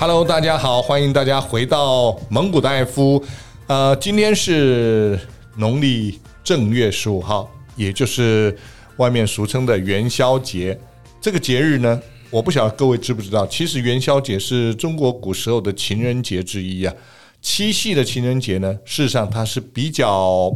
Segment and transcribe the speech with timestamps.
[0.00, 3.22] Hello，大家好，欢迎大家回到萌骨戴夫。
[3.66, 5.20] 呃，今天是
[5.56, 8.58] 农历正月十五号，也就是
[8.96, 10.80] 外面俗称的元宵节。
[11.20, 12.00] 这个节日呢，
[12.30, 16.94] 我不晓得各位知不知道，其实元宵节是中国古时候的情人节之一啊。
[17.42, 20.50] 七夕的情人节呢，事实上它是比较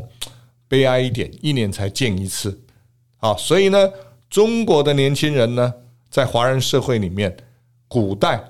[0.66, 2.62] 悲哀一点，一年才见一次。
[3.18, 3.90] 好，所以呢，
[4.30, 5.74] 中国的年轻人呢，
[6.08, 7.36] 在华人社会里面，
[7.86, 8.42] 古代。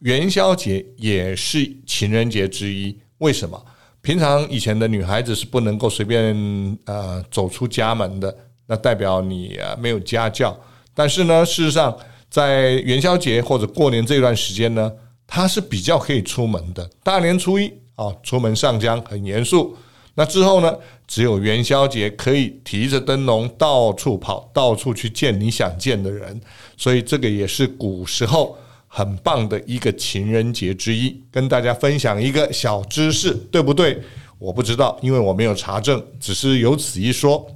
[0.00, 3.60] 元宵节也是情人节之一，为什么？
[4.00, 8.34] 平常以前的女孩子是不能够随便呃走出家门的，
[8.66, 10.56] 那代表你没有家教。
[10.94, 11.94] 但是呢，事实上
[12.30, 14.90] 在元宵节或者过年这段时间呢，
[15.26, 16.88] 她是比较可以出门的。
[17.02, 19.76] 大年初一啊，出门上香很严肃。
[20.14, 20.72] 那之后呢，
[21.08, 26.40] 只有元宵节可以提着灯笼到处跑，到处去见你想见的人。
[26.76, 28.56] 所以这个也是古时候。
[28.88, 34.02] 很棒的一个情人节之一，跟大家分享一个小知识，对不对？
[34.38, 37.46] 我不知道，因为我没有查证，只是有此一说。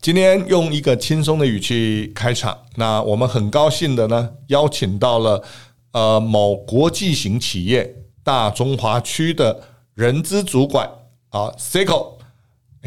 [0.00, 5.44] 今天用一个轻松的语气开场，那我们很高兴的呢，邀请到了
[5.92, 9.60] 呃某国际型企业大中华区的
[9.94, 10.88] 人资主管
[11.28, 12.14] 啊，Seiko，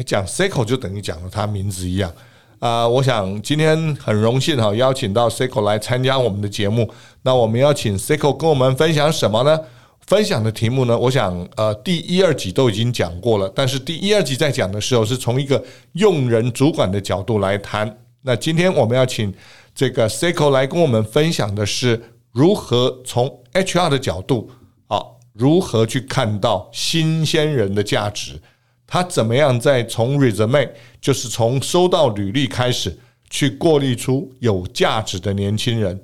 [0.04, 2.12] 讲 Seiko 就等于讲了他名字一样。
[2.64, 6.90] 啊、我想今天很荣幸哈，邀请到 Seiko 来参加我们的节目。
[7.20, 9.60] 那我们要请 Seiko 跟我们分享什么呢？
[10.06, 13.52] 分享的题目呢，我想呃，第一、二集都已经讲过了。
[13.54, 17.98] 但是第一、二集在讲的时候，是从一个用人主管的角度来谈。
[18.22, 19.30] 那今天我们要请
[19.74, 24.50] 这个 Seiko 来跟我们分享的是如何从 HR 的角度
[24.86, 25.02] 啊，
[25.34, 28.40] 如何去看到新鲜人的价值。
[28.94, 32.96] 他怎么样在从 resume，就是从收到履历开始，
[33.28, 36.00] 去过滤出有价值的年轻人？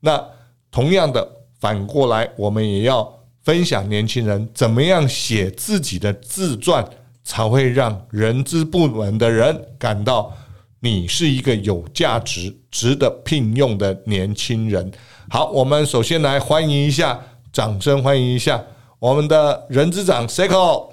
[0.00, 0.24] 那
[0.70, 1.28] 同样的，
[1.60, 3.06] 反过来，我们也要
[3.42, 6.82] 分享年轻人怎么样写自己的自传，
[7.22, 10.34] 才会让人资部门的人感到
[10.78, 14.90] 你是一个有价值、值得聘用的年轻人。
[15.28, 17.20] 好，我们首先来欢迎一下，
[17.52, 18.64] 掌声欢迎一下
[18.98, 20.88] 我们的人资长 Seiko。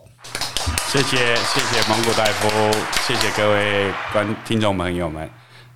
[0.88, 2.48] 谢谢谢谢蒙古大夫，
[3.06, 5.30] 谢谢各位观听众朋友们。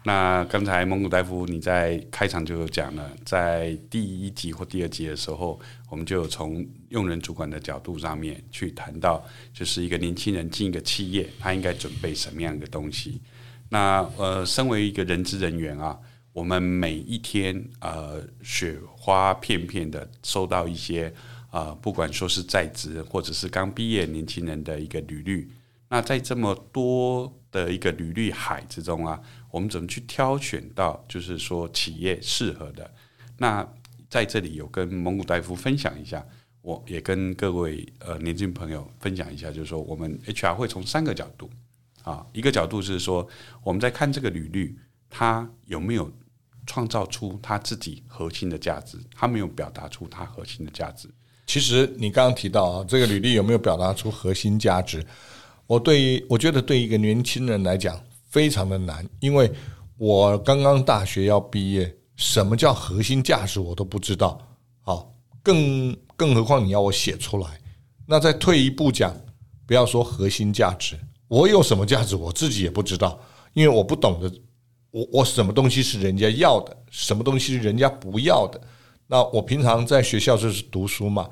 [0.03, 9.21] 那刚才蒙古大夫你在开场就讲了，在第一集或第二集的时候，我们就从用人主管的角度上面去谈到，
[9.53, 13.19] 就是一个年轻人进一个企业，他应该准备什么样的东西。
[13.67, 15.99] 那呃，身为一个人资人员啊，
[16.31, 21.13] 我们每一天呃雪花片片的收到一些。
[21.51, 25.47] 啊、不管说是在职或者是刚毕业年轻人的一个履历，
[25.89, 32.89] 那在这么多的一个履历海之中啊，我们怎么去挑选到就是说企业适合的？
[33.37, 33.67] 那
[34.09, 36.25] 在这里有跟蒙古大夫分享一下，
[36.61, 41.49] 我也跟各位呃年轻朋友分享一下，就是说我们 HR 会从三个角度
[42.03, 43.27] 啊，一个角度是说
[43.61, 44.77] 我们在看这个履历，
[45.09, 46.09] 他有没有
[46.65, 51.09] 创造出他自己核心的价值，他没有表达出他核心的价值。
[51.51, 55.05] 其实你刚刚提到啊，这个履历有没有表达出核心价值？
[55.67, 59.51] 我对于我觉得对一个年轻人来讲非常的难，因为
[59.97, 64.39] 我刚刚大学要毕业，什么叫核心价值我都不知道。
[64.79, 65.13] 好，
[65.43, 67.59] 更更何况你要我写出来。
[68.07, 69.13] 那再退一步讲，
[69.67, 70.97] 不要说核心价值，
[71.27, 73.19] 我有什么价值我自己也不知道，
[73.51, 74.33] 因为我不懂得
[74.91, 78.61] 我我什么东西是人家要的，什么东西是人家不要的。
[79.07, 81.27] 那我平常在学校就是读书嘛。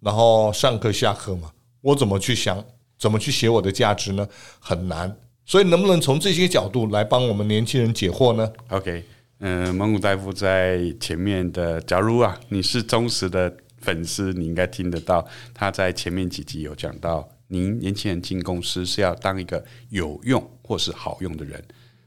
[0.00, 2.64] 然后上课下课嘛，我怎么去想，
[2.98, 4.28] 怎么去写我的价值呢？
[4.60, 9.04] 很难，所以能不能从这些角度来帮我们年轻人解惑呢？OK，
[9.40, 21.62] 嗯，蒙古大夫在前面的，假如啊你是忠实的粉丝，你应该听得到他在前面几集有讲到，您年轻人进公司是要当一个有用或是好用的人。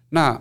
[0.10, 0.32] 那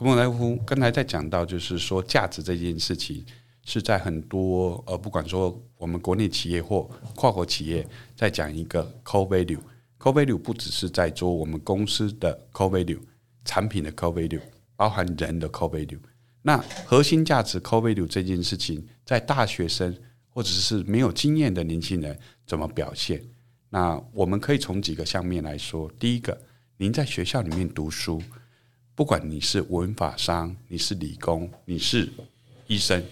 [0.00, 3.24] 蒙古大夫刚才在讲到，就是说价值这件事情。
[3.64, 9.58] 是在很多呃，不管说我们国内企业或跨国企业，在讲一个 c o value。
[9.98, 13.00] c o value 不只是在做我们公司的 c o value
[13.44, 14.40] 产品的 c o value，
[14.76, 15.98] 包含人的 c o value。
[16.42, 19.96] 那核心价值 c o value 这件事情，在大学生
[20.28, 23.24] 或者是没有经验的年轻人怎么表现？
[23.70, 25.90] 那我们可以从几个方面来说。
[25.98, 26.38] 第一个，
[26.76, 28.22] 您在学校里面读书，
[28.94, 32.12] 不管你是文法商，你是理工，你是
[32.66, 33.02] 医生。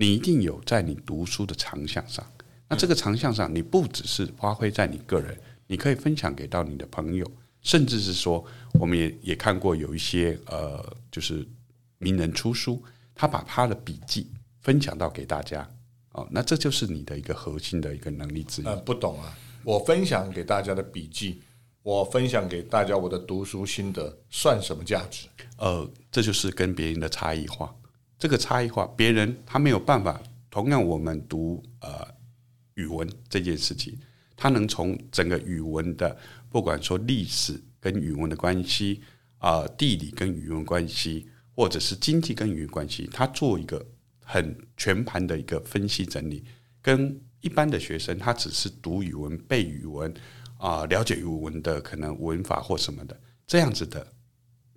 [0.00, 2.26] 你一定有在你读书的长项上，
[2.66, 7.30] 那这个长项上，你不只是发挥在你个人，你可以分享给到你的朋友，
[7.60, 8.42] 甚至是说，
[8.80, 11.46] 我们也也看过有一些呃，就是
[11.98, 12.82] 名人出书，
[13.14, 14.30] 他把他的笔记
[14.62, 15.68] 分享到给大家，
[16.12, 18.64] 哦，那这就是你的一个核心的一个能力之一。
[18.64, 21.42] 呃，不懂啊，我分享给大家的笔记，
[21.82, 25.26] 我分享给大家我的读书心得，算什么价值？
[25.58, 27.70] 呃，这就是跟别人的差异化。
[28.20, 30.22] 这个差异化，别人他没有办法。
[30.50, 32.06] 同样，我们读呃
[32.74, 33.98] 语文这件事情，
[34.36, 36.14] 他能从整个语文的，
[36.50, 39.00] 不管说历史跟语文的关系
[39.38, 43.82] 啊、地理跟语文关系，或者是经济跟语文关系，他做一个
[44.22, 46.44] 很全盘的一个分析整理。
[46.82, 50.12] 跟一般的学生，他只是读语文、背语文
[50.58, 54.06] 啊、了解语文的可能文法或什么的，这样子的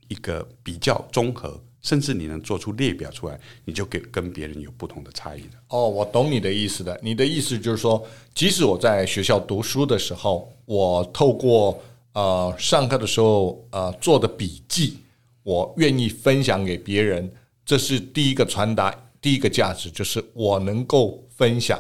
[0.08, 1.62] 一个比较综合。
[1.84, 5.58] 甚至你能做出列表出来，你就跟跟别人有不同的差异的。
[5.68, 6.98] 哦，我懂你的意思的。
[7.04, 8.02] 你的意思就是说，
[8.34, 11.78] 即使我在学校读书的时候，我透过
[12.14, 14.98] 呃上课的时候呃做的笔记，
[15.44, 17.30] 我愿意分享给别人，
[17.66, 21.78] 这是第一个传达，第一个价值，就是我能够分享。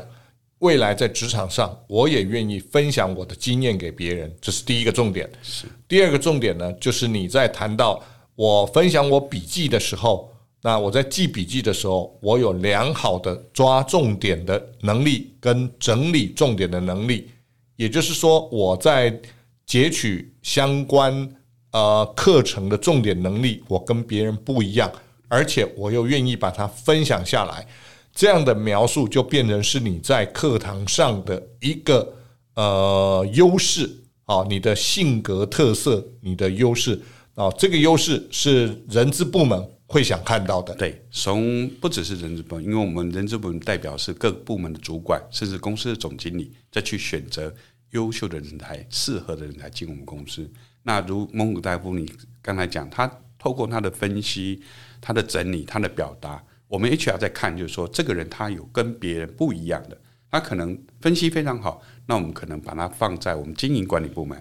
[0.59, 5.29] 未来在职场上，我也愿意分享我的经验给别人，这是第一个重点。
[5.41, 5.65] 是。
[5.87, 8.03] 第二个重点呢，就是你在谈到。
[8.35, 10.31] 我分享我笔记的时候，
[10.63, 17.29] 那我在记笔记的时候，我有良好的抓重点的能力跟整理重点的能力，
[17.75, 19.21] 也就是说，我在
[19.65, 21.29] 截取相关
[21.73, 24.91] 呃课程的重点能力，我跟别人不一样，
[25.27, 27.67] 而且我又愿意把它分享下来，
[28.15, 32.13] 这样的描述就变成是你在课堂上的一个
[32.55, 33.89] 呃优势
[34.25, 36.99] 啊，你的性格特色，你的优势。
[37.35, 40.75] 哦，这个优势是人资部门会想看到的。
[40.75, 47.51] 对，从不只是人资部门，因为我们人资部门代表是各部门的主管，甚至公司的总经理，再去选择
[47.91, 50.47] 优秀的人才、适合的人才进我们公司。
[50.83, 54.61] 那如蒙古大夫，你刚才讲，他透过他的分析、
[55.01, 59.97] 他的整理、他的表达，我们 HR 在看，就是说这个人他有跟别人不一样的，
[60.29, 64.39] 他可能分析非常好，那我们可能把他放在我们经营管理部门。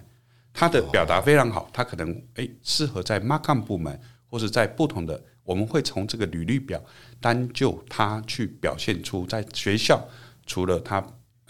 [0.54, 6.82] 他的表达非常好，他可能诶适合在 Marcom 部门，或者在不同的，我们会从这个履历表
[7.20, 10.06] 单就他去表现出在学校
[10.46, 11.02] 除了他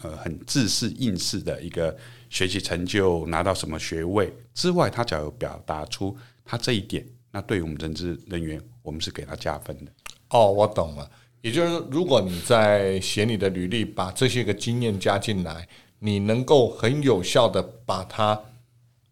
[0.02, 1.96] 呃很自适应试的一个
[2.30, 9.92] 学习成就拿到什么学位之外，他只要有表达出他这一点，那对于我们人资人员，我们是给他加分的。
[10.30, 11.10] 哦，我懂了，
[11.40, 15.66] 也就是说如果你在写你的履历，把这些个经验加进来，
[15.98, 18.40] 你能够很有效的把它。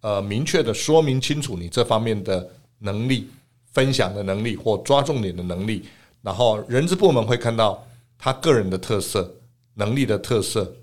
[0.01, 2.49] 呃，明确的说明清楚你这方面的
[2.79, 3.29] 能力、
[3.73, 5.85] 分享的能力或抓重点的能力，
[6.23, 7.87] 然后人资部门会看到
[8.19, 9.35] 他个人的特色、
[9.75, 10.75] 能力的特色。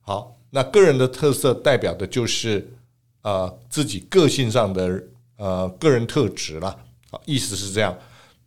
[0.00, 2.66] 好，那个人的特色代表的就是
[3.22, 5.02] 呃自己个性上的
[5.36, 6.78] 呃个人特质了。
[7.10, 7.96] 好，意思是这样。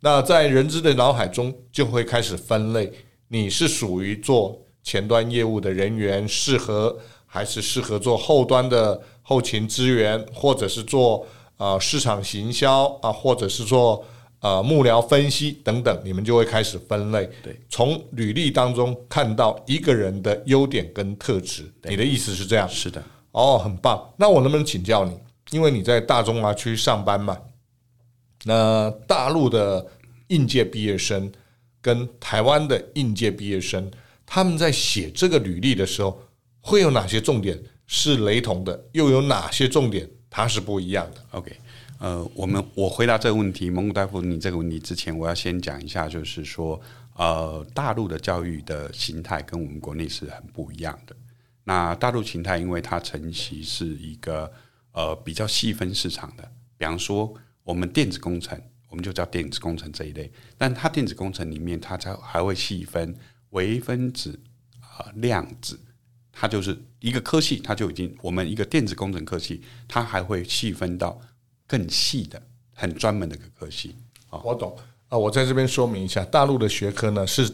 [0.00, 2.90] 那在人资的脑海中就会开始分类，
[3.28, 6.98] 你是属于做前端业务的人员，适合
[7.32, 9.00] 还是适合做后端的？
[9.22, 11.24] 后勤支援，或者是做
[11.56, 14.04] 呃市场行销啊，或者是做
[14.40, 17.30] 呃幕僚分析等等，你们就会开始分类。
[17.40, 21.70] 对，从履历当中看到一个人的优点跟特质。
[21.84, 22.68] 你的意思是这样？
[22.68, 23.00] 是的。
[23.30, 24.12] 哦，很棒。
[24.16, 25.16] 那我能不能请教你？
[25.52, 27.38] 因为你在大中华区上班嘛，
[28.42, 29.86] 那大陆的
[30.26, 31.30] 应届毕业生
[31.80, 33.88] 跟台湾的应届毕业生，
[34.26, 36.20] 他们在写这个履历的时候，
[36.60, 37.58] 会有哪些重点？
[37.92, 41.52] 是雷同的，又有哪些重点它是不一样的？OK，
[41.98, 46.80] 呃，我们我回答这个问题，蒙古大夫，你这个问题之前，我要先讲一下，就是说，
[47.16, 51.16] 呃，大陆的教育的形态跟我们国内是很不一样的。
[51.64, 54.48] 那大陆形态，因为它承袭是一个
[54.92, 56.48] 呃比较细分市场的，
[56.78, 58.56] 比方说我们电子工程，
[58.88, 63.12] 我们就叫电子工程这一类，但它电子工程里面，它才还会细分
[63.50, 64.38] 微分子
[64.78, 65.76] 啊、量子。
[66.40, 71.20] 它就是一个科系，它就已经我们一个电子工程科系，它还会细分到
[71.66, 72.40] 更细的、
[72.72, 73.94] 很专门的一个科系。
[74.30, 74.74] 我懂。
[75.10, 77.46] 啊，我在这边说明一下，大陆的学科呢是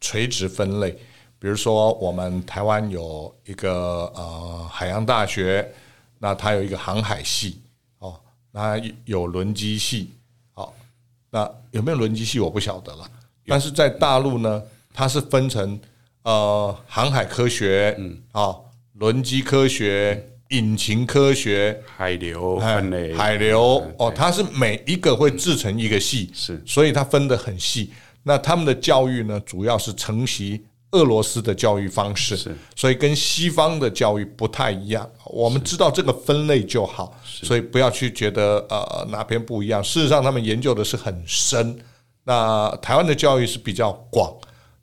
[0.00, 0.92] 垂直分类，
[1.40, 5.68] 比如说我们台湾有一个呃海洋大学，
[6.20, 7.60] 那它有一个航海系。
[7.98, 8.20] 哦，
[8.52, 10.12] 那有轮机系，
[10.52, 10.72] 好，
[11.30, 13.10] 那有没有轮机系我不晓得了，
[13.46, 14.62] 但是在大陆呢，
[14.94, 15.76] 它是分成。
[16.28, 18.54] 呃，航海科学，嗯，啊，
[18.98, 27.90] 轮机科学、引擎科学、海流分类、海流，哦，它是每一个会制成一个系，是，所以它分得很细。
[28.22, 35.10] 那他们的教育呢，主要是承袭俄罗斯的教育方式，是，所以跟西方的教育不太一样。
[35.24, 39.82] 我们知道这个分类就好，所以不要去觉得呃哪边不一样。
[39.82, 41.78] 事实上，他们研究的是很深。
[42.24, 44.30] 那台湾的教育是比较广。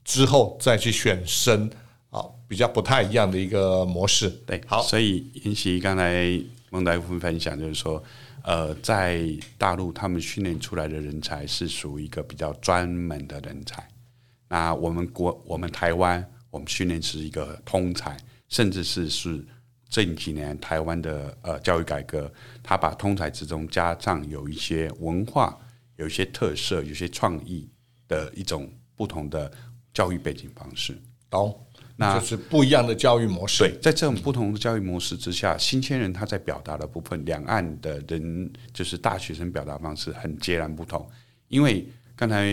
[0.06, 1.70] 之后再去选生
[2.12, 4.30] 啊，比较不太一样的一个模式。
[4.46, 8.02] 对，好，所以沿袭刚才孟大夫分享，就是说，
[8.44, 13.86] 呃，在大陆他们训练出来的人才是属于一个比较专门的人才。
[14.48, 18.16] 那我们国，我们台湾，我们训练是一个通才，
[18.48, 19.44] 甚至是是
[19.90, 22.32] 近几年台湾的呃教育改革，
[22.62, 25.58] 他把通才之中加上有一些文化，
[25.96, 27.68] 有一些特色，有些创意
[28.08, 29.52] 的一种不同的
[29.96, 30.96] 教育背景方式。
[31.28, 31.60] 懂？
[31.98, 33.64] 那就是不一样的教育模式。
[33.64, 41.10] 对，在这种不同的教育模式之下，新千人他在表达的部分，两岸的人就是大学生表达方式很截然不同。
[41.48, 42.46] 因为刚才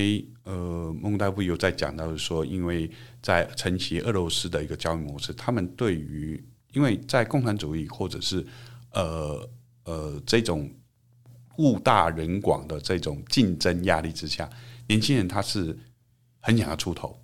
[0.45, 2.89] 呃孟大夫有在讲到说，因为
[3.21, 8.47] 在承袭俄罗斯的一个教育模式，他们对于因为在共产主义或者是
[8.93, 9.51] 呃
[9.85, 10.71] 呃这种
[11.59, 14.49] 物大人广的这种竞争压力之下，
[14.87, 15.77] 年轻人他是
[16.39, 17.21] 很想要出头，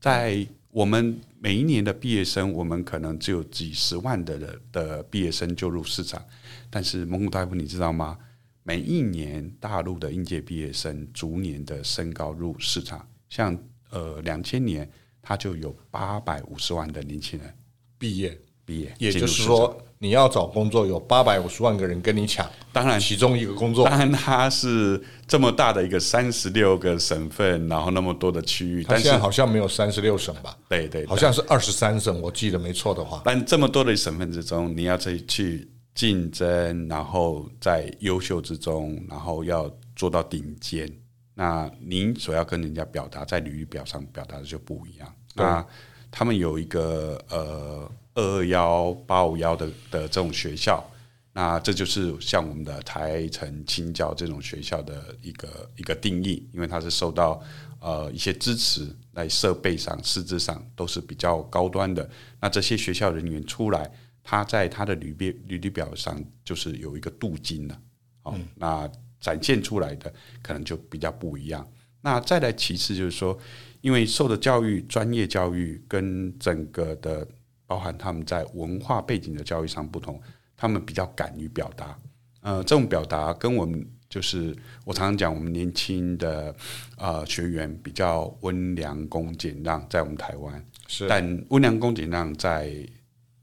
[0.00, 0.46] 在。
[0.70, 6.22] 我们每一年的毕业生，我们可能只有几十万的人的毕业生就入市场，
[6.68, 8.16] 但是蒙古大夫，你知道吗？
[8.62, 14.88] 每一年大陆的应届毕业生逐年的升高入市场，像呃两千年，
[15.22, 17.52] 他就有八百五十万的年轻人
[17.98, 18.38] 毕业。
[18.66, 22.48] 毕业，也就是说，你要找工作，有八百五十万个人跟你抢。
[22.72, 28.84] 当然，其中一个工作，当然它是这么大的一个三十六个省份，然后那么多的区域。
[28.88, 30.56] 但现在好像没有三十六省吧？
[30.68, 33.22] 对对，好像是二十三省，我记得没错的话。
[33.24, 40.88] 但这么多的省份之中，你要再去竞争，然后在优秀之中，然后要做到顶尖，
[41.34, 45.12] 那您所要跟人家表达，在履历表上表达的就不一样。
[45.34, 45.66] 那
[46.08, 47.90] 他们有一个呃。
[48.18, 50.84] 二二幺八五幺的的这种学校，
[51.32, 57.40] 那这就是像我们的台城青教这种学校的一个一个定义，因为它是受到
[57.80, 58.84] 呃一些支持，
[59.14, 62.10] 在设备上、师资上都是比较高端的。
[62.40, 63.88] 那这些学校人员出来，
[64.24, 67.80] 他在他的履历履历表上就是有一个镀金了，
[68.24, 71.64] 哦，那展现出来的可能就比较不一样。
[72.00, 73.38] 那再来其次就是说，
[73.80, 77.24] 因为受的教育、专业教育跟整个的。
[77.68, 80.18] 包含他们在文化背景的教育上不同，
[80.56, 81.96] 他们比较敢于表达。
[82.40, 84.56] 呃，这种表达跟我们就是
[84.86, 86.54] 我常常讲，我们年轻的
[86.96, 92.74] 呃学员比较温良恭俭让，在我们台湾是，但温良恭俭让在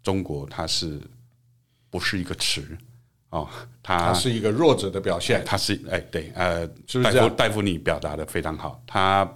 [0.01, 0.99] 中国，它是
[1.91, 2.65] 不是一个词
[3.29, 3.47] 哦？
[3.83, 5.43] 它，是一个弱者的表现。
[5.45, 8.81] 它是哎，对，呃，是不是大夫，大夫你表达的非常好。
[8.87, 9.31] 它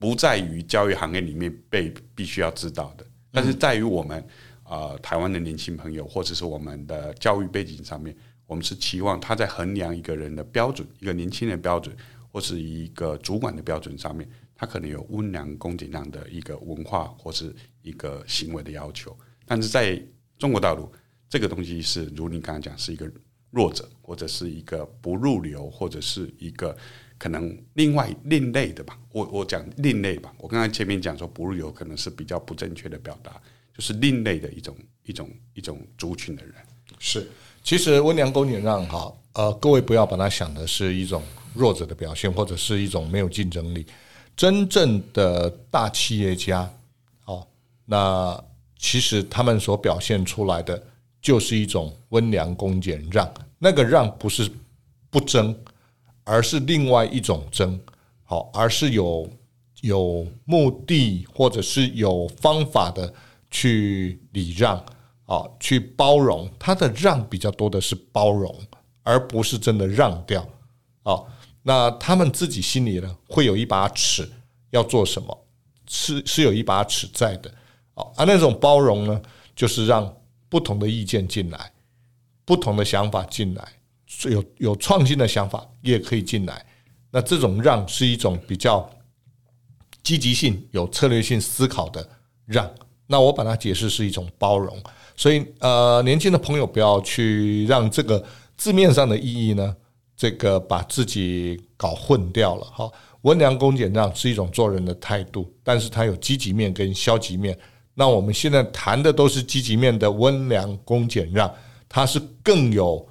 [0.00, 3.06] 不在于教育行业里面被必须要知道的。
[3.32, 4.22] 但是在于我们
[4.64, 8.14] 呃台湾的年轻朋友，或者是我们的教育背景上面，
[8.46, 11.96] 我们是期望他在衡量一个人的标准，一个年轻人的标准，
[12.30, 19.16] 或是一个主管的标准上面，他可能有温良恭俭让的一个文化或是一个行为的要求。
[19.46, 20.00] 但是在
[20.38, 20.92] 中国大陆，
[21.28, 23.10] 这个东西是如你刚刚讲，是一个
[23.50, 26.76] 弱者，或者是一个不入流，或者是一个。
[27.22, 30.34] 可能另外另类的吧，我我讲另类吧。
[30.38, 33.40] 我刚才前面讲说不入流可能是比较不正确的表达，
[33.72, 36.52] 就是另类的一种一种一种族群的人。
[36.98, 37.24] 是，
[37.62, 41.22] 其实温良恭俭让哈，呃，各位不要把它想的是一种
[41.54, 43.86] 弱者的表现，或者是一种没有竞争力。
[44.34, 46.68] 真正的大企业家，
[47.26, 47.46] 哦，
[47.84, 48.36] 那
[48.76, 50.82] 其实他们所表现出来的
[51.20, 54.50] 就是一种温良恭俭让，那个让不是
[55.08, 55.56] 不争。
[56.24, 57.80] 而是另外一种争，
[58.22, 59.28] 好，而是有
[59.80, 63.12] 有目的或者是有方法的
[63.50, 64.78] 去礼让，
[65.26, 66.48] 啊，去包容。
[66.58, 68.54] 他的让比较多的是包容，
[69.02, 70.46] 而不是真的让掉。
[71.02, 71.20] 啊，
[71.62, 74.30] 那他们自己心里呢，会有一把尺，
[74.70, 75.46] 要做什么，
[75.88, 77.52] 是是有一把尺在的。
[77.94, 79.20] 啊，而那种包容呢，
[79.54, 80.16] 就是让
[80.48, 81.72] 不同的意见进来，
[82.44, 83.68] 不同的想法进来。
[84.24, 86.64] 有有创新的想法也可以进来，
[87.10, 88.88] 那这种让是一种比较
[90.02, 92.08] 积极性、有策略性思考的
[92.46, 92.70] 让。
[93.06, 94.80] 那我把它解释是一种包容。
[95.16, 98.24] 所以呃，年轻的朋友不要去让这个
[98.56, 99.76] 字面上的意义呢，
[100.16, 102.64] 这个把自己搞混掉了。
[102.64, 102.90] 哈，
[103.22, 107.58] 温良恭俭让是一种做人的态度，但是它有积极面跟消极面。
[107.94, 111.52] 那我们现在谈的都是积极面的温良恭俭让，
[111.88, 113.06] 它是更有。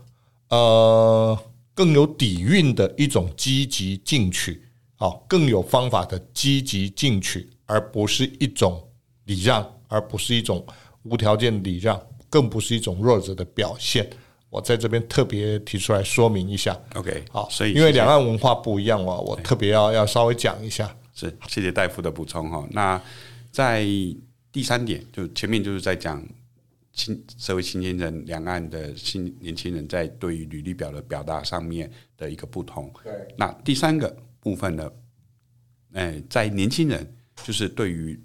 [0.51, 1.38] 呃，
[1.74, 4.62] 更有底蕴的一种积极进取，
[4.96, 8.86] 好，更有方法的积极进取，而不是一种
[9.24, 10.65] 礼让，而不是一种
[11.03, 14.10] 无条件礼让，更不是一种弱者的表现。
[14.50, 16.77] 我在这边特别提出来说明一下。
[16.96, 20.93] OK，好，所以因为两岸文化不一样哦，我特别要要稍微讲一下。
[21.13, 22.67] 是，谢谢大夫的补充哈。
[22.72, 23.01] 那
[23.51, 23.86] 在
[24.51, 26.22] 第三点，就前面就是在讲
[26.93, 32.91] 新社会新鲜人、两岸的新年轻人在对于履历表的表达上面的一个不同。
[33.03, 34.91] 对，那第三个部分呢，
[35.93, 38.19] 哎，在年轻人就是对于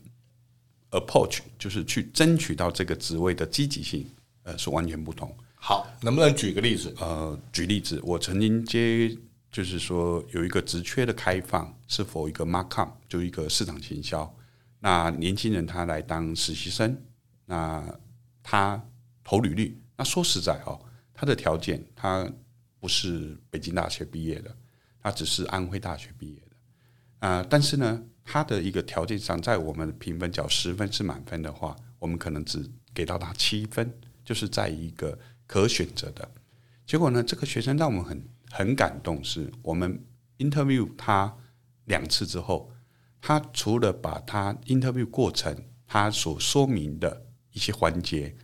[0.91, 4.07] approach，就是去争取到这个职位的积极性，
[4.43, 5.35] 呃，是完全不同。
[5.55, 6.95] 好，能不能举个例子？
[7.01, 9.17] 呃，举例子，我曾经接，
[9.51, 14.33] 就是说有一个职缺的开放，是否一个 markup，就一个市场行销。
[14.81, 16.97] 那年轻人他来当实习生，
[17.47, 17.83] 那
[18.49, 18.81] 他
[19.25, 20.81] 投履历，那说实在哦，
[21.13, 22.25] 他的条件他
[22.79, 24.57] 不是北京大学毕业的，
[25.03, 33.93] 他只是安徽大学毕业的，啊、但是呢，他的一个条件上，在我们评分角十分是满分的话，我们可能只给到他七分，
[34.25, 36.31] 就是在一个可选择的。
[36.87, 40.01] 结果呢，这个学生让我们很很感动，是我们
[40.39, 41.37] interview 他
[41.87, 42.71] 两次之后。
[43.19, 47.26] 他除了把他 interview 过程他所说明的
[47.57, 48.37] 一些环节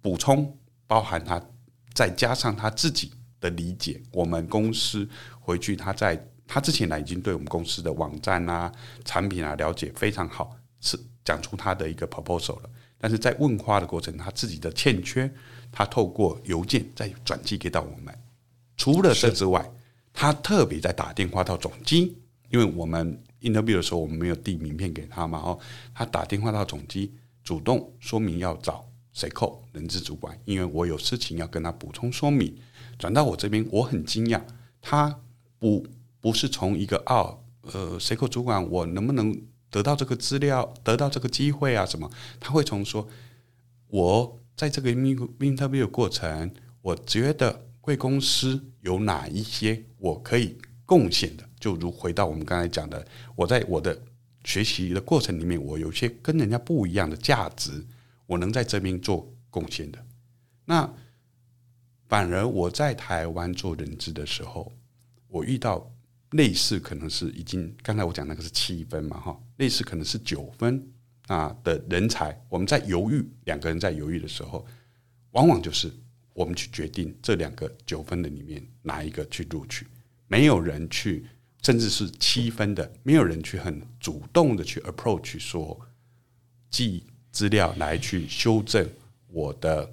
[0.00, 1.44] 补充，包含他
[1.92, 5.06] 再加上他自己的理解，我们公司
[5.40, 8.72] 回去他在他之前呢已经对我们公司的网站啊、
[9.04, 12.70] 产品啊了解非常好，是讲出他的一个 proposal 了。
[12.98, 15.28] 但是在问话的过程，他自己的欠缺，
[15.72, 18.16] 他透过邮件再转寄给到我们。
[18.76, 19.68] 除了这之外，
[20.12, 22.16] 他特别在打电话到总机，
[22.50, 23.20] 因为我们。
[23.42, 25.38] interview 的时候，我们没有递名片给他嘛？
[25.38, 25.58] 哦，
[25.94, 27.12] 他打电话到总机，
[27.46, 32.52] 主动说明要找谁扣人资主管，因为我有事情要跟他补充说明。
[32.98, 34.42] 转到我这边，我很惊讶，
[34.82, 35.20] 他
[35.56, 35.86] 不
[36.20, 37.38] 不是从一个哦，
[37.72, 39.32] 呃，谁扣主管，我能不能
[39.70, 41.86] 得到这个资料，得到这个机会啊？
[41.86, 42.10] 什么？
[42.40, 43.06] 他会从说，
[43.86, 51.48] 我在这个 interview 的过程，我觉得贵公司有哪一些我可以贡献的。
[51.60, 54.02] 就如回到我们刚才讲的，我在我的
[54.46, 57.84] 学习的过程里面，我有些跟人家不一样的价值，
[58.26, 59.98] 我能在这边做贡献的。
[60.64, 60.88] 那
[62.08, 64.72] 反而我在台湾做人资的时候，
[65.26, 65.92] 我遇到
[66.30, 70.80] 类似可能是已经刚才我讲那个是七分嘛，哈，类似可能是九分
[71.26, 74.64] 啊的人才，我们在犹豫，两个人在犹豫的时候，
[75.32, 75.92] 往往就是
[76.32, 79.88] 我们去决定这两个九分的里面哪一个去录取，
[80.28, 81.26] 没有人去。
[81.66, 85.76] 甚至是七分的，没有人去很主动的去 approach 说
[86.70, 87.02] 寄
[87.32, 88.88] 资料来去修正
[89.26, 89.92] 我的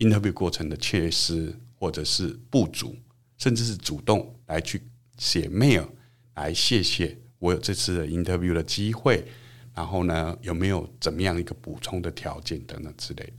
[0.00, 2.96] interview 过程的缺失或者是不足，
[3.38, 4.82] 甚至是主动来去
[5.16, 5.86] 写 mail
[6.34, 9.24] 来谢谢我有这次的 interview 的机会，
[9.72, 13.34] 然后呢，有没有怎么样一个补充的条件等等之类的，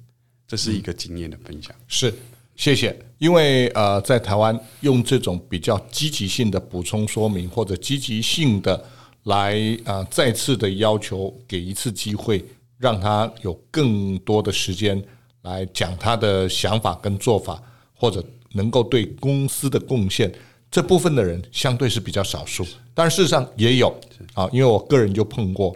[0.48, 2.14] 这是一个经验的分享，是。
[2.56, 8.82] 谢谢，因为呃，在台湾用这种比较积极性的补充说明，或者积极性的
[9.24, 12.44] 来呃再次的要求给一次机会，
[12.78, 15.04] 让他有更多的时间
[15.41, 17.62] 来讲他的想法跟做法，
[17.94, 20.34] 或者能够对公司的贡献，
[20.72, 23.94] 这部分的人相对是比较少数，但事实上也有
[24.34, 25.76] 啊，因为我个人就碰过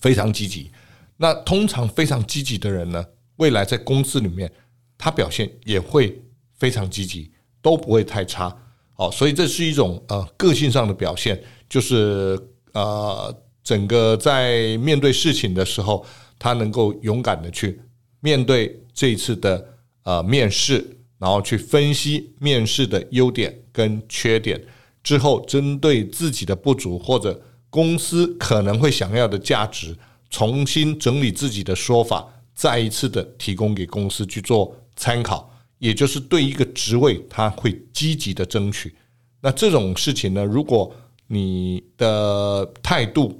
[0.00, 0.72] 非常积极。
[1.16, 4.50] 那通常非常积极的人呢，未来在公司里面。
[4.98, 6.20] 他表现也会
[6.58, 7.30] 非常积极，
[7.62, 8.54] 都不会太差，
[8.94, 12.36] 好，所以这是一种呃个性上的表现，就是
[12.72, 13.32] 呃
[13.62, 16.04] 整个在面对事情的时候，
[16.36, 17.80] 他能够勇敢的去
[18.18, 19.64] 面对这一次的
[20.02, 20.84] 呃面试，
[21.18, 24.60] 然后去分析面试的优点跟缺点，
[25.04, 29.96] 之后针对自己的不足或者公司可能会想要的价值，
[30.28, 34.74] 重新整理自己的说法，再一次的提供给公司去做。
[34.98, 38.94] 参考，也就是对一个职位，他会积极的争取。
[39.40, 40.92] 那这种事情呢，如果
[41.28, 43.38] 你的态度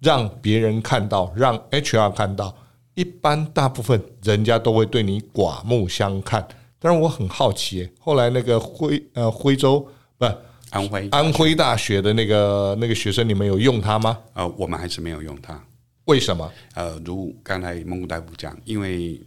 [0.00, 2.56] 让别人看到，让 HR 看到，
[2.94, 6.46] 一般大部分人家都会对你刮目相看。
[6.78, 9.84] 但是我很好奇，后来那个徽呃徽州
[10.16, 10.24] 不
[10.70, 14.16] 安徽安徽大学的那个那个学生，你们有用他吗？
[14.34, 15.60] 呃，我们还是没有用他。
[16.04, 16.48] 为什么？
[16.74, 19.20] 呃，如刚才蒙古大夫讲，因为。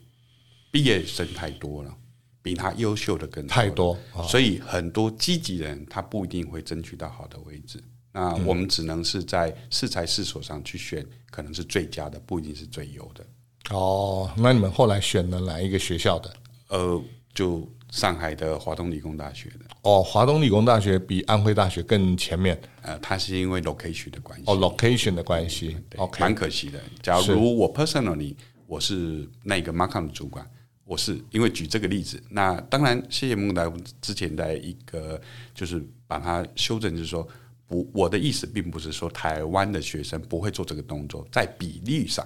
[0.72, 1.96] 毕业生太多了，
[2.42, 7.84] 比他优秀的更多太多，哦，所以很多积极人他不一定会争取到好的位置。
[8.14, 13.26] 那我们只能是在适才适所上去选，可能是最佳的，不一定是最优的。
[13.70, 16.34] 哦，那你们后来选了哪一个学校的？
[16.70, 17.02] 呃，
[17.34, 19.66] 就上海的华东理工大学的。
[19.84, 22.60] 哦，华东理工大学比安徽大学更前面。
[22.82, 24.46] 呃，它是因为 location 的关系。
[24.48, 26.82] 哦，location 的关系，对，蛮可惜的。
[27.04, 30.50] 假如我 personally 我是那个 market 的主管。
[30.88, 33.70] 我是因为举这个例子，那当然谢谢孟达
[34.02, 35.20] 之前的一个
[35.54, 37.28] 就是把它修正，就是说
[37.68, 42.26] 不，我的意思并不是说台湾的学生不会做这个动作，在比例上，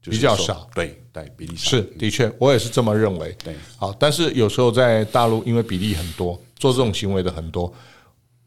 [0.00, 0.68] 就是比较少。
[0.74, 3.36] 对对，比例上是的确，我也是这么认为。
[3.44, 7.70] 对，好，但是有时候在大陆，因为比例很多，做这种行为的很多，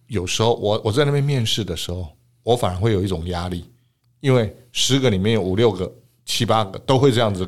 [0.07, 2.07] 有时候我我在那边面试的时候，
[2.41, 3.63] 我反而会有一种压力，
[4.21, 5.93] 因为十个里面有五六个、
[6.25, 7.47] 七八个都会这样子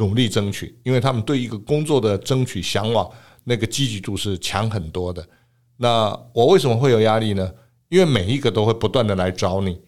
[0.00, 3.08] 努力争取，因为他们对一个工作的争取向往，
[3.44, 5.22] 那个积极度是强很多的。
[5.76, 7.52] 那我为什么会有压力呢？
[7.90, 9.78] 因为每一个都会不断的来找你，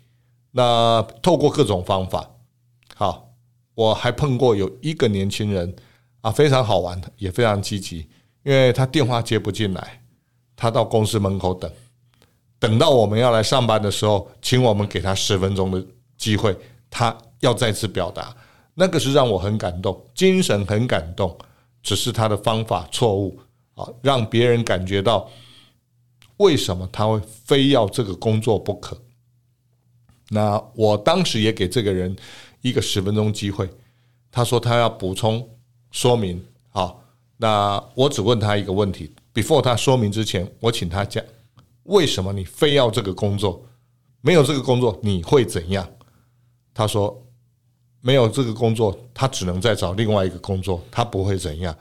[0.50, 2.30] 那透过各种方法，
[2.94, 3.32] 好，
[3.74, 5.74] 我还碰过有一个年轻人
[6.20, 8.08] 啊，非常好玩的，也非常积极，
[8.42, 10.02] 因为他电话接不进来，
[10.54, 11.70] 他到公司门口等，
[12.58, 15.82] 等到我们要来上班的时候，请我们给他十分钟的
[16.18, 16.54] 机会，
[16.90, 18.36] 他要再次表达，
[18.74, 21.36] 那个是让我很感动，精神很感动，
[21.82, 23.38] 只是他的方法错误
[23.74, 25.28] 啊，让别人感觉到。
[26.38, 29.00] 为什么他会非要这个工作不可？
[30.30, 32.16] 那我当时也给这个人
[32.62, 33.68] 一个十分钟机会，
[34.28, 35.48] 他说他要补充
[35.92, 36.44] 说明。
[36.70, 37.00] 好，
[37.36, 41.22] 那我只问他一个问题：before 他说明之前，我请他讲
[41.84, 43.64] 为什么你非要这个工作？
[44.20, 45.88] 没有这个工作你会怎样？
[46.74, 47.21] 他说
[48.02, 51.74] 没有这个工作，他只能再找另外一个工作，他不会怎样。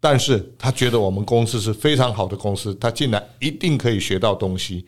[0.00, 4.86] 但是他觉得我们公司是非常好的公司，他进来一定可以学到东西。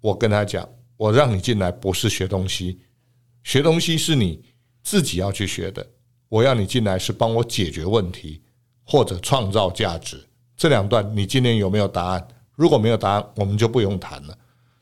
[0.00, 2.80] 我跟他讲，我让你进来不是学东西，
[3.42, 4.42] 学东西是你
[4.82, 5.86] 自己要去学的。
[6.28, 8.42] 我要你进来是帮我解决问题
[8.82, 10.24] 或者创造价值。
[10.56, 12.28] 这两段你今天有没有答案？
[12.54, 14.38] 如果没有答案，我们就不用谈了。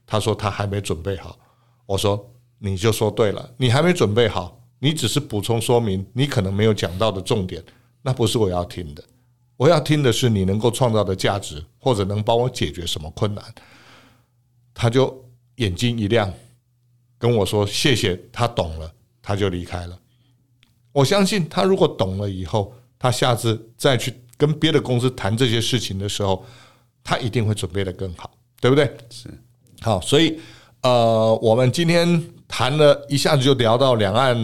[0.06, 1.38] 他说他还没准备好。
[1.86, 7.62] 我说你就说对了，你还没准备好，你只是补充说明，你可能没有讲到的重点，
[8.02, 9.04] 那不是我要听的。
[9.56, 13.44] 我要听的是你能够创造的价值，或者能帮我解决什么困难。
[14.74, 15.24] 他就
[15.56, 16.34] 眼睛一亮，
[17.16, 18.92] 跟我说谢谢，他懂了，
[19.22, 19.96] 他就离开了。
[20.90, 26.44] 我相信他如果懂了以后，他下次再去跟别的公司谈这些事情的时候，
[27.04, 28.28] 他一定会准备的更好，
[28.60, 28.92] 对不对？
[29.10, 29.28] 是。
[29.80, 30.40] 好，所以
[30.80, 32.20] 呃，我们今天
[32.54, 34.36] 谈了一下子就聊到两岸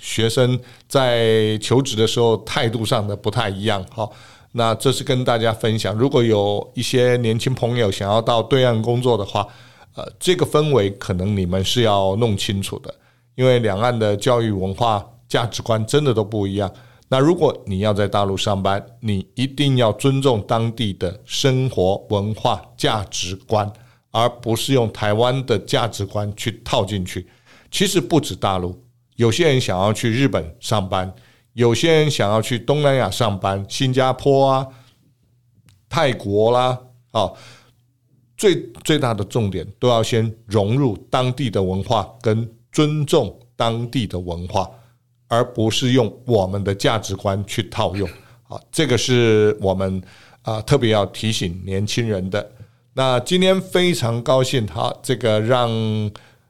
[0.00, 4.12] 学生在求职的时候态度上的不太一样，好。
[4.56, 9.46] 那这是跟大家分享，如果有一些年轻朋友想要到对岸工作的话，
[9.94, 12.92] 呃，这个氛围可能你们是要弄清楚的，
[13.36, 16.68] 因为两岸的教育文化、价值观真的都不一样。
[17.08, 23.72] 那如果你要在大陆上班，你一定要尊重当地的生活文化价值观，
[24.10, 27.24] 而不是用台湾的价值观去套进去。
[27.74, 28.80] 其实不止大陆，
[29.16, 31.12] 有些人想要去日本上班。
[31.54, 34.66] 有些人想要去东南亚上班，新加坡啊、
[35.88, 36.78] 泰国啦，
[37.10, 37.32] 啊，
[38.36, 44.70] 最最大的重点都要先融入当地的文化，跟尊重当地的文化，
[45.26, 48.08] 而不是用我们的价值观去套用。
[48.48, 50.00] 啊，这个是我们
[50.42, 52.52] 啊特别要提醒年轻人的。
[52.92, 55.68] 那今天非常高兴，哈，这个让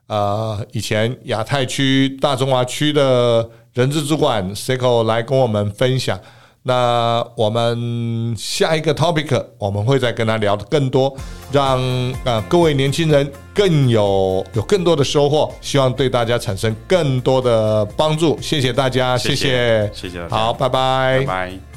[0.07, 3.49] 啊以前亚太区、大中华区的。
[3.75, 6.17] 人资主管 Seiko 来跟我们分享，
[6.63, 11.13] 那我们下一个 topic 我们会再跟他聊得更多，
[11.51, 11.83] 让
[12.23, 18.41] 啊各位年轻人更有有更多的收获，希望对大家产生更多的帮助。
[18.41, 21.74] 谢谢大家，谢谢，谢谢，谢谢，好，拜拜，拜拜。